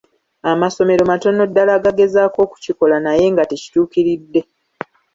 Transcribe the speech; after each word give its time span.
Amasomero 0.51 1.03
matono 1.11 1.41
ddala 1.49 1.71
agagezako 1.77 2.37
okukikola 2.45 2.95
naye 3.05 3.25
nga 3.31 3.43
tekituukiridde. 3.49 4.41